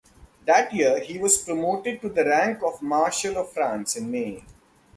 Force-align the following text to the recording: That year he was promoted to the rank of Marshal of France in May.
That 0.47 0.73
year 0.73 0.99
he 0.99 1.19
was 1.19 1.37
promoted 1.37 2.01
to 2.01 2.09
the 2.09 2.25
rank 2.25 2.63
of 2.63 2.81
Marshal 2.81 3.37
of 3.37 3.51
France 3.53 3.95
in 3.95 4.09
May. 4.09 4.43